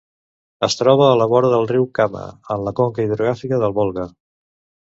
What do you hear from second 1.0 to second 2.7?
a la vora del riu Kama, de